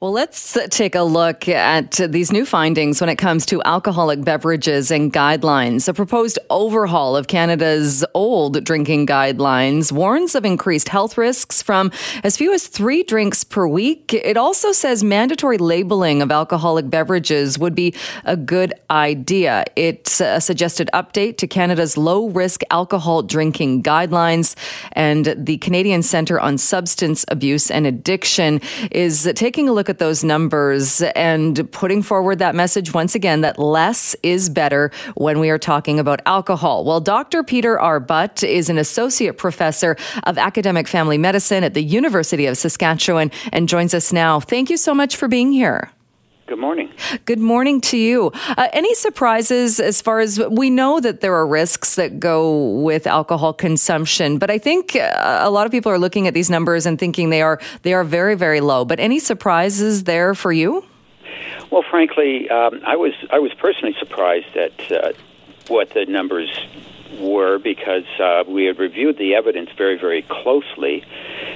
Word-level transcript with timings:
Well, 0.00 0.12
let's 0.12 0.56
take 0.70 0.94
a 0.94 1.02
look 1.02 1.48
at 1.48 1.90
these 1.90 2.30
new 2.30 2.46
findings 2.46 3.00
when 3.00 3.10
it 3.10 3.16
comes 3.16 3.44
to 3.46 3.60
alcoholic 3.64 4.22
beverages 4.22 4.92
and 4.92 5.12
guidelines. 5.12 5.88
A 5.88 5.92
proposed 5.92 6.38
overhaul 6.50 7.16
of 7.16 7.26
Canada's 7.26 8.04
old 8.14 8.62
drinking 8.62 9.08
guidelines 9.08 9.90
warns 9.90 10.36
of 10.36 10.44
increased 10.44 10.88
health 10.88 11.18
risks 11.18 11.62
from 11.62 11.90
as 12.22 12.36
few 12.36 12.54
as 12.54 12.68
three 12.68 13.02
drinks 13.02 13.42
per 13.42 13.66
week. 13.66 14.14
It 14.14 14.36
also 14.36 14.70
says 14.70 15.02
mandatory 15.02 15.58
labeling 15.58 16.22
of 16.22 16.30
alcoholic 16.30 16.88
beverages 16.88 17.58
would 17.58 17.74
be 17.74 17.92
a 18.24 18.36
good 18.36 18.74
idea. 18.92 19.64
It's 19.74 20.20
a 20.20 20.28
uh, 20.28 20.38
suggested 20.38 20.88
update 20.94 21.38
to 21.38 21.48
Canada's 21.48 21.96
low 21.96 22.28
risk 22.28 22.62
alcohol 22.70 23.24
drinking 23.24 23.82
guidelines. 23.82 24.54
And 24.92 25.34
the 25.36 25.58
Canadian 25.58 26.04
Centre 26.04 26.38
on 26.38 26.56
Substance 26.56 27.24
Abuse 27.26 27.68
and 27.68 27.84
Addiction 27.84 28.60
is 28.92 29.28
taking 29.34 29.68
a 29.68 29.72
look 29.72 29.87
at 29.88 29.98
those 29.98 30.24
numbers 30.24 31.02
and 31.14 31.70
putting 31.72 32.02
forward 32.02 32.38
that 32.38 32.54
message 32.54 32.94
once 32.94 33.14
again 33.14 33.40
that 33.42 33.58
less 33.58 34.14
is 34.22 34.48
better 34.48 34.90
when 35.14 35.40
we 35.40 35.50
are 35.50 35.58
talking 35.58 35.98
about 35.98 36.20
alcohol. 36.26 36.84
Well, 36.84 37.00
Dr. 37.00 37.42
Peter 37.42 37.78
R. 37.78 38.00
Butt 38.00 38.42
is 38.42 38.68
an 38.68 38.78
associate 38.78 39.38
professor 39.38 39.96
of 40.24 40.38
academic 40.38 40.88
family 40.88 41.18
medicine 41.18 41.64
at 41.64 41.74
the 41.74 41.82
University 41.82 42.46
of 42.46 42.56
Saskatchewan 42.56 43.30
and 43.52 43.68
joins 43.68 43.94
us 43.94 44.12
now. 44.12 44.40
Thank 44.40 44.70
you 44.70 44.76
so 44.76 44.94
much 44.94 45.16
for 45.16 45.28
being 45.28 45.52
here. 45.52 45.90
Good 46.48 46.58
morning. 46.58 46.90
Good 47.26 47.40
morning 47.40 47.78
to 47.82 47.98
you. 47.98 48.32
Uh, 48.34 48.68
any 48.72 48.94
surprises 48.94 49.78
as 49.78 50.00
far 50.00 50.20
as 50.20 50.40
we 50.48 50.70
know 50.70 50.98
that 50.98 51.20
there 51.20 51.34
are 51.34 51.46
risks 51.46 51.96
that 51.96 52.18
go 52.18 52.80
with 52.80 53.06
alcohol 53.06 53.52
consumption, 53.52 54.38
but 54.38 54.50
I 54.50 54.56
think 54.56 54.96
uh, 54.96 55.40
a 55.42 55.50
lot 55.50 55.66
of 55.66 55.72
people 55.72 55.92
are 55.92 55.98
looking 55.98 56.26
at 56.26 56.32
these 56.32 56.48
numbers 56.48 56.86
and 56.86 56.98
thinking 56.98 57.28
they 57.28 57.42
are 57.42 57.60
they 57.82 57.92
are 57.92 58.02
very 58.02 58.34
very 58.34 58.62
low. 58.62 58.86
But 58.86 58.98
any 58.98 59.18
surprises 59.18 60.04
there 60.04 60.34
for 60.34 60.50
you? 60.50 60.86
Well, 61.70 61.84
frankly, 61.90 62.48
um, 62.48 62.80
I 62.86 62.96
was 62.96 63.12
I 63.28 63.40
was 63.40 63.52
personally 63.52 63.94
surprised 63.98 64.56
at 64.56 64.90
uh, 64.90 65.12
what 65.66 65.90
the 65.90 66.06
numbers 66.06 66.48
were 67.20 67.58
because 67.58 68.06
uh, 68.18 68.44
we 68.48 68.64
had 68.64 68.78
reviewed 68.78 69.18
the 69.18 69.34
evidence 69.34 69.68
very 69.76 69.98
very 69.98 70.22
closely 70.22 71.04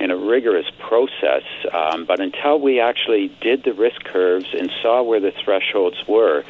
in 0.00 0.10
a 0.10 0.16
rigorous 0.16 0.66
process. 0.78 1.42
Um, 1.72 2.04
but 2.04 2.20
until 2.20 2.60
we 2.60 2.80
actually 2.80 3.28
did 3.40 3.64
the 3.64 3.72
risk 3.72 4.02
curves 4.04 4.46
and 4.52 4.70
saw 4.82 5.02
where 5.02 5.20
the 5.20 5.32
thresholds 5.32 5.96
were, 6.06 6.44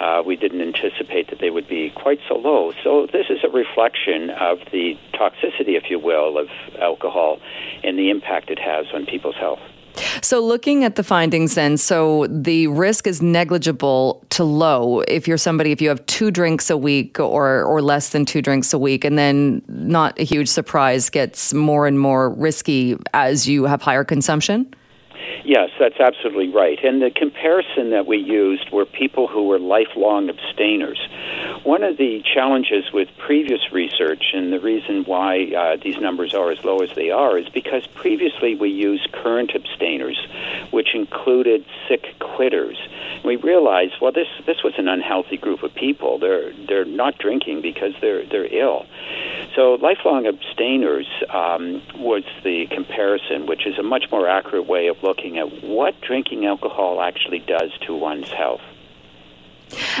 uh, 0.00 0.22
we 0.24 0.36
didn't 0.36 0.60
anticipate 0.60 1.30
that 1.30 1.38
they 1.38 1.50
would 1.50 1.68
be 1.68 1.90
quite 1.90 2.20
so 2.28 2.36
low. 2.36 2.72
So 2.84 3.06
this 3.06 3.26
is 3.30 3.38
a 3.44 3.48
reflection 3.48 4.30
of 4.30 4.58
the 4.72 4.98
toxicity, 5.14 5.76
if 5.76 5.90
you 5.90 5.98
will, 5.98 6.38
of 6.38 6.48
alcohol 6.78 7.40
and 7.82 7.98
the 7.98 8.10
impact 8.10 8.50
it 8.50 8.58
has 8.58 8.86
on 8.92 9.06
people's 9.06 9.36
health. 9.36 9.60
So, 10.22 10.44
looking 10.44 10.84
at 10.84 10.96
the 10.96 11.02
findings, 11.02 11.54
then, 11.54 11.76
so 11.76 12.26
the 12.28 12.66
risk 12.68 13.06
is 13.06 13.20
negligible 13.22 14.24
to 14.30 14.44
low 14.44 15.00
if 15.00 15.26
you're 15.26 15.38
somebody, 15.38 15.72
if 15.72 15.80
you 15.80 15.88
have 15.88 16.04
two 16.06 16.30
drinks 16.30 16.70
a 16.70 16.76
week 16.76 17.18
or, 17.18 17.64
or 17.64 17.82
less 17.82 18.10
than 18.10 18.24
two 18.24 18.42
drinks 18.42 18.72
a 18.72 18.78
week, 18.78 19.04
and 19.04 19.18
then 19.18 19.62
not 19.68 20.18
a 20.18 20.24
huge 20.24 20.48
surprise 20.48 21.10
gets 21.10 21.52
more 21.52 21.86
and 21.86 21.98
more 21.98 22.30
risky 22.30 22.96
as 23.14 23.48
you 23.48 23.64
have 23.64 23.82
higher 23.82 24.04
consumption? 24.04 24.72
Yes, 25.44 25.70
that's 25.80 25.98
absolutely 25.98 26.50
right. 26.50 26.78
And 26.82 27.00
the 27.00 27.10
comparison 27.10 27.90
that 27.90 28.06
we 28.06 28.18
used 28.18 28.70
were 28.70 28.84
people 28.84 29.26
who 29.26 29.44
were 29.44 29.58
lifelong 29.58 30.28
abstainers. 30.28 30.98
One 31.64 31.82
of 31.82 31.96
the 31.96 32.22
challenges 32.22 32.92
with 32.92 33.08
previous 33.18 33.72
research, 33.72 34.32
and 34.32 34.52
the 34.52 34.60
reason 34.60 35.04
why 35.04 35.52
uh, 35.52 35.76
these 35.82 35.98
numbers 35.98 36.34
are 36.34 36.50
as 36.50 36.64
low 36.64 36.78
as 36.78 36.90
they 36.94 37.10
are, 37.10 37.36
is 37.36 37.48
because 37.48 37.86
previously 37.88 38.54
we 38.54 38.70
used 38.70 39.10
current 39.12 39.52
abstainers, 39.54 40.18
which 40.70 40.94
included 40.94 41.64
sick 41.88 42.06
quitters. 42.20 42.78
We 43.24 43.36
realized, 43.36 43.94
well, 44.00 44.12
this 44.12 44.28
this 44.46 44.62
was 44.62 44.74
an 44.78 44.88
unhealthy 44.88 45.36
group 45.36 45.62
of 45.62 45.74
people. 45.74 46.18
They're 46.18 46.52
they're 46.52 46.84
not 46.84 47.18
drinking 47.18 47.62
because 47.62 47.92
they're 48.00 48.24
they're 48.24 48.52
ill. 48.52 48.86
So 49.56 49.74
lifelong 49.74 50.26
abstainers 50.26 51.08
um, 51.30 51.82
was 51.96 52.22
the 52.44 52.66
comparison, 52.70 53.46
which 53.46 53.66
is 53.66 53.78
a 53.78 53.82
much 53.82 54.04
more 54.10 54.28
accurate 54.28 54.66
way 54.66 54.86
of 54.86 55.02
looking 55.02 55.38
at 55.38 55.64
what 55.64 56.00
drinking 56.00 56.46
alcohol 56.46 57.00
actually 57.00 57.40
does 57.40 57.72
to 57.86 57.94
one's 57.94 58.30
health. 58.30 58.60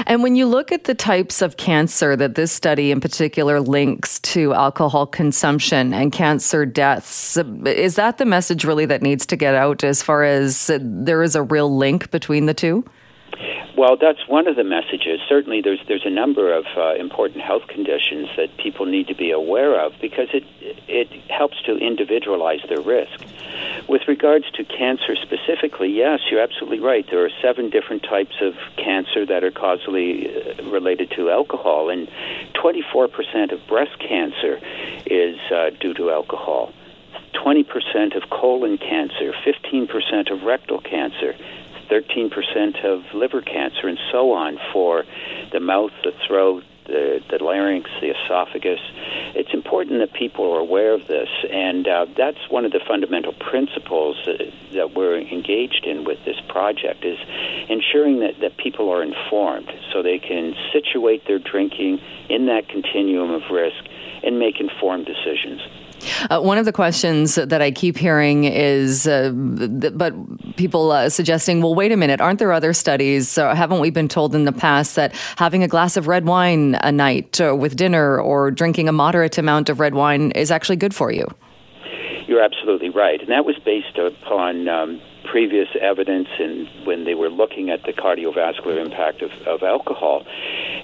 And 0.06 0.22
when 0.22 0.36
you 0.36 0.46
look 0.46 0.72
at 0.72 0.84
the 0.84 0.94
types 0.94 1.42
of 1.42 1.56
cancer 1.56 2.16
that 2.16 2.34
this 2.34 2.52
study 2.52 2.90
in 2.90 3.00
particular 3.00 3.60
links 3.60 4.18
to 4.20 4.54
alcohol 4.54 5.06
consumption 5.06 5.92
and 5.92 6.12
cancer 6.12 6.64
deaths, 6.64 7.36
is 7.66 7.96
that 7.96 8.18
the 8.18 8.24
message 8.24 8.64
really 8.64 8.86
that 8.86 9.02
needs 9.02 9.26
to 9.26 9.36
get 9.36 9.54
out 9.54 9.84
as 9.84 10.02
far 10.02 10.24
as 10.24 10.70
there 10.80 11.22
is 11.22 11.34
a 11.34 11.42
real 11.42 11.76
link 11.76 12.10
between 12.10 12.46
the 12.46 12.54
two? 12.54 12.84
Well, 13.78 13.96
that's 13.96 14.26
one 14.26 14.48
of 14.48 14.56
the 14.56 14.64
messages. 14.64 15.20
Certainly, 15.28 15.60
there's 15.62 15.78
there's 15.86 16.04
a 16.04 16.10
number 16.10 16.52
of 16.52 16.64
uh, 16.76 16.94
important 16.96 17.42
health 17.42 17.68
conditions 17.68 18.26
that 18.36 18.48
people 18.56 18.86
need 18.86 19.06
to 19.06 19.14
be 19.14 19.30
aware 19.30 19.78
of 19.80 19.92
because 20.00 20.26
it 20.34 20.42
it 20.88 21.08
helps 21.30 21.62
to 21.62 21.76
individualize 21.76 22.58
their 22.68 22.80
risk. 22.80 23.24
With 23.88 24.02
regards 24.06 24.44
to 24.52 24.64
cancer 24.64 25.16
specifically, 25.16 25.88
yes, 25.88 26.20
you're 26.30 26.42
absolutely 26.42 26.80
right. 26.80 27.06
There 27.10 27.24
are 27.24 27.30
seven 27.40 27.70
different 27.70 28.02
types 28.02 28.34
of 28.42 28.54
cancer 28.76 29.24
that 29.24 29.42
are 29.42 29.50
causally 29.50 30.28
uh, 30.28 30.62
related 30.64 31.10
to 31.12 31.30
alcohol, 31.30 31.88
and 31.88 32.06
24% 32.52 33.50
of 33.50 33.66
breast 33.66 33.98
cancer 33.98 34.60
is 35.06 35.38
uh, 35.50 35.70
due 35.80 35.94
to 35.94 36.10
alcohol. 36.10 36.74
20% 37.32 38.14
of 38.14 38.28
colon 38.28 38.76
cancer, 38.76 39.32
15% 39.32 40.30
of 40.30 40.42
rectal 40.42 40.82
cancer, 40.82 41.34
13% 41.90 42.84
of 42.84 43.14
liver 43.14 43.40
cancer, 43.40 43.88
and 43.88 43.98
so 44.12 44.32
on 44.32 44.58
for 44.70 45.04
the 45.50 45.60
mouth, 45.60 45.92
the 46.04 46.12
throat, 46.26 46.62
the, 46.88 47.22
the 47.30 47.42
larynx, 47.42 47.88
the 48.00 48.10
esophagus. 48.10 48.80
It's 49.34 49.54
important 49.54 50.00
that 50.00 50.12
people 50.12 50.52
are 50.54 50.58
aware 50.58 50.92
of 50.92 51.06
this, 51.06 51.28
and 51.50 51.86
uh, 51.86 52.06
that's 52.16 52.48
one 52.50 52.64
of 52.64 52.72
the 52.72 52.80
fundamental 52.80 53.32
principles 53.34 54.16
uh, 54.26 54.50
that 54.72 54.94
we're 54.94 55.18
engaged 55.18 55.84
in 55.86 56.04
with 56.04 56.24
this 56.24 56.40
project 56.48 57.04
is 57.04 57.18
ensuring 57.68 58.20
that, 58.20 58.40
that 58.40 58.56
people 58.56 58.90
are 58.90 59.02
informed 59.02 59.70
so 59.92 60.02
they 60.02 60.18
can 60.18 60.54
situate 60.72 61.26
their 61.26 61.38
drinking 61.38 62.00
in 62.28 62.46
that 62.46 62.68
continuum 62.68 63.30
of 63.30 63.42
risk 63.50 63.84
and 64.22 64.38
make 64.38 64.58
informed 64.60 65.06
decisions. 65.06 65.60
Uh, 66.30 66.40
one 66.40 66.58
of 66.58 66.64
the 66.64 66.72
questions 66.72 67.34
that 67.34 67.60
I 67.60 67.70
keep 67.70 67.96
hearing 67.96 68.44
is, 68.44 69.06
uh, 69.06 69.32
th- 69.80 69.94
but 69.94 70.14
people 70.56 70.92
uh, 70.92 71.08
suggesting, 71.08 71.60
well, 71.60 71.74
wait 71.74 71.92
a 71.92 71.96
minute, 71.96 72.20
aren't 72.20 72.38
there 72.38 72.52
other 72.52 72.72
studies? 72.72 73.36
haven't 73.36 73.80
we 73.80 73.90
been 73.90 74.08
told 74.08 74.34
in 74.34 74.44
the 74.44 74.52
past 74.52 74.96
that 74.96 75.14
having 75.36 75.62
a 75.62 75.68
glass 75.68 75.96
of 75.96 76.06
red 76.06 76.26
wine 76.26 76.76
a 76.82 76.92
night 76.92 77.40
uh, 77.40 77.54
with 77.54 77.76
dinner 77.76 78.20
or 78.20 78.50
drinking 78.50 78.88
a 78.88 78.92
moderate 78.92 79.38
amount 79.38 79.68
of 79.68 79.80
red 79.80 79.94
wine 79.94 80.30
is 80.32 80.50
actually 80.50 80.76
good 80.76 80.94
for 80.94 81.10
you? 81.10 81.26
You're 82.26 82.42
absolutely 82.42 82.90
right. 82.90 83.20
And 83.20 83.30
that 83.30 83.44
was 83.44 83.56
based 83.64 83.96
upon 83.96 84.68
um, 84.68 85.00
previous 85.24 85.68
evidence 85.80 86.28
and 86.38 86.68
when 86.84 87.04
they 87.04 87.14
were 87.14 87.30
looking 87.30 87.70
at 87.70 87.84
the 87.84 87.92
cardiovascular 87.92 88.84
impact 88.84 89.22
of, 89.22 89.30
of 89.46 89.62
alcohol. 89.62 90.26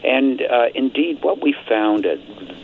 And 0.03 0.41
uh, 0.43 0.67
indeed, 0.75 1.23
what 1.23 1.43
we 1.43 1.55
found 1.69 2.07
at 2.07 2.19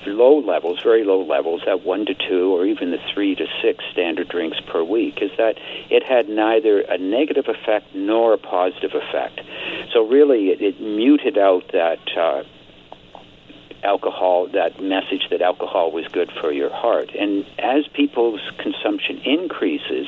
low 0.06 0.38
levels, 0.38 0.80
very 0.82 1.04
low 1.04 1.22
levels, 1.22 1.62
at 1.66 1.84
one 1.84 2.06
to 2.06 2.14
two 2.14 2.54
or 2.54 2.66
even 2.66 2.90
the 2.90 2.98
three 3.12 3.34
to 3.34 3.46
six 3.62 3.84
standard 3.92 4.28
drinks 4.28 4.58
per 4.60 4.82
week, 4.82 5.18
is 5.20 5.30
that 5.38 5.56
it 5.90 6.02
had 6.02 6.28
neither 6.28 6.80
a 6.80 6.98
negative 6.98 7.46
effect 7.48 7.94
nor 7.94 8.32
a 8.34 8.38
positive 8.38 8.92
effect. 8.94 9.40
So 9.92 10.06
really, 10.06 10.48
it, 10.48 10.60
it 10.60 10.80
muted 10.80 11.38
out 11.38 11.64
that. 11.72 12.00
Uh, 12.16 12.44
alcohol, 13.82 14.48
that 14.48 14.80
message 14.80 15.28
that 15.30 15.40
alcohol 15.42 15.92
was 15.92 16.06
good 16.08 16.30
for 16.40 16.52
your 16.52 16.70
heart. 16.70 17.10
And 17.14 17.44
as 17.58 17.86
people's 17.88 18.40
consumption 18.58 19.18
increases, 19.18 20.06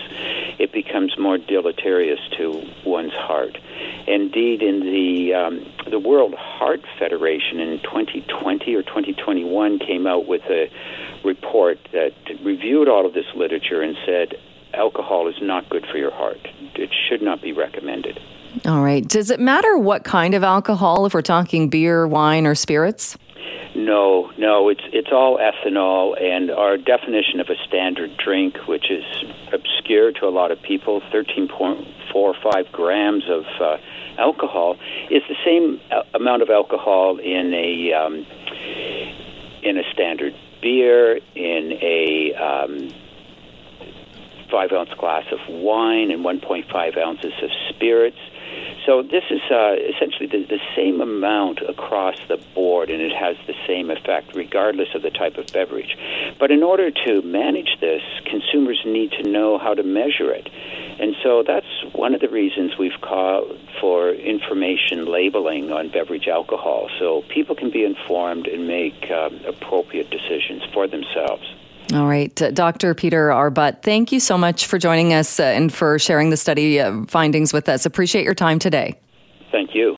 it 0.59 0.73
becomes 0.73 1.17
more 1.19 1.39
deleterious 1.39 2.21
to 2.39 2.63
one's 2.85 3.13
heart. 3.13 3.59
Indeed, 4.07 4.63
in 4.63 4.81
the 4.81 5.35
um, 5.35 5.67
the 5.91 5.99
World 5.99 6.35
Heart 6.35 6.81
Federation 6.99 7.61
in 7.61 7.81
2020 7.81 8.75
or 8.75 8.83
2021 8.83 9.79
came 9.79 10.07
out 10.07 10.27
with 10.27 10.43
a 10.43 10.71
report 11.25 11.79
that 11.93 12.13
reviewed 12.43 12.89
all 12.89 13.07
of 13.07 13.15
this 13.15 13.27
literature 13.35 13.83
and 13.83 13.97
said 14.05 14.35
alcohol 14.75 15.29
is 15.29 15.37
not 15.41 15.69
good 15.69 15.87
for 15.87 15.99
your 15.99 16.11
heart. 16.11 16.39
It 16.75 16.91
should 17.09 17.23
not 17.23 17.43
be 17.43 17.53
recommended. 17.53 18.19
All 18.67 18.83
right. 18.83 19.07
Does 19.07 19.31
it 19.31 19.41
matter 19.41 19.79
what 19.79 20.05
kind 20.05 20.35
of 20.35 20.45
alcohol 20.45 21.07
if 21.07 21.15
we're 21.15 21.23
talking 21.23 21.69
beer, 21.69 22.07
wine, 22.07 22.47
or 22.47 22.55
spirits? 22.55 23.17
No, 23.75 24.31
no, 24.37 24.69
it's 24.69 24.85
it's 24.93 25.09
all 25.11 25.39
ethanol, 25.39 26.21
and 26.21 26.51
our 26.51 26.77
definition 26.77 27.41
of 27.41 27.49
a 27.49 27.57
standard 27.67 28.17
drink, 28.19 28.57
which 28.69 28.91
is 28.91 29.05
obscure 29.51 30.13
to 30.13 30.27
a 30.27 30.29
lot 30.29 30.51
of 30.51 30.61
people, 30.61 31.01
thirteen 31.11 31.49
point 31.49 31.87
four 32.13 32.35
five 32.43 32.71
grams 32.71 33.25
of 33.31 33.45
uh, 33.61 33.79
alcohol, 34.19 34.77
is 35.11 35.23
the 35.27 35.37
same 35.43 35.81
amount 36.13 36.43
of 36.43 36.51
alcohol 36.51 37.19
in 37.19 37.55
a 37.55 37.93
um, 37.95 38.27
in 39.63 39.79
a 39.79 39.85
standard 39.93 40.35
beer, 40.61 41.19
in 41.35 41.73
a 41.81 42.35
um, 42.35 42.93
5 44.51 44.71
ounce 44.73 44.91
glass 44.99 45.25
of 45.33 45.39
wine 45.49 46.11
and 46.11 46.23
1.5 46.23 46.99
ounces 46.99 47.33
of 47.43 47.51
spirits. 47.71 48.19
So 48.87 49.03
this 49.03 49.25
is 49.31 49.41
uh, 49.49 49.77
essentially 49.95 50.27
the, 50.27 50.45
the, 50.45 50.59
same 50.75 51.01
amount 51.01 51.61
across 51.69 52.17
the 52.27 52.39
board, 52.55 52.91
and 52.91 53.01
it 53.01 53.13
has 53.13 53.37
the 53.47 53.55
same 53.67 53.91
effect 53.91 54.35
regardless 54.35 54.89
of 54.95 55.03
the 55.03 55.11
type 55.11 55.39
of 55.39 55.47
beverage. 55.53 55.97
But 56.39 56.51
in 56.51 56.63
order 56.63 56.91
to 56.91 57.23
manage 57.23 57.79
this, 57.81 58.03
consumers 58.25 58.83
need 58.85 59.13
to 59.13 59.23
know 59.23 59.59
how 59.59 59.75
to 59.75 59.83
measure 59.83 60.33
it. 60.33 60.49
And 60.99 61.15
so 61.23 61.45
that's 61.47 61.67
one 61.93 62.15
of 62.15 62.21
the 62.21 62.29
reasons 62.29 62.77
we've 62.79 63.01
called 63.01 63.59
for 63.81 64.11
information 64.11 65.07
labeling 65.07 65.71
on 65.71 65.89
beverage 65.89 66.27
alcohol 66.27 66.89
so 66.99 67.23
people 67.29 67.55
can 67.55 67.71
be 67.71 67.85
informed 67.85 68.47
and 68.47 68.67
make 68.67 69.11
um, 69.11 69.41
appropriate 69.47 70.11
decisions 70.11 70.63
for 70.73 70.89
themselves. 70.89 71.45
All 71.93 72.07
right. 72.07 72.41
Uh, 72.41 72.51
Dr. 72.51 72.95
Peter 72.95 73.31
R. 73.33 73.51
Butt, 73.51 73.83
thank 73.83 74.13
you 74.13 74.21
so 74.21 74.39
much 74.39 74.67
for 74.67 74.79
joining 74.79 75.13
us 75.13 75.39
uh, 75.39 75.45
and 75.45 75.73
for 75.73 75.99
sharing 75.99 76.31
the 76.31 76.37
study 76.37 76.81
uh, 76.81 77.05
findings 77.07 77.53
with 77.53 77.69
us. 77.69 77.85
Appreciate 77.85 78.25
your 78.25 78.35
time 78.35 78.59
today. 78.59 78.99
Thank 79.51 79.75
you. 79.75 79.91